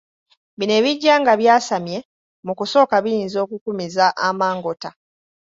[0.57, 1.97] Bino ebijja nga byasamye,
[2.45, 4.89] mu kusooka biyinza okukumiza amangota.